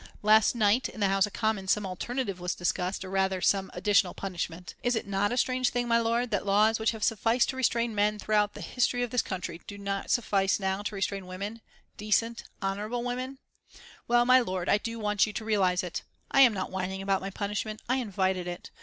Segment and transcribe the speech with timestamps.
[0.23, 4.15] Last night in the House of Commons some alternative was discussed, or rather, some additional
[4.15, 4.73] punishment.
[4.81, 7.93] Is it not a strange thing, my lord, that laws which have sufficed to restrain
[7.93, 11.61] men throughout the history of this country do not suffice now to restrain women
[11.97, 13.37] decent women, honourable women?
[14.07, 16.01] "Well, my lord, I do want you to realise it.
[16.31, 18.71] I am not whining about my punishment, I invited it.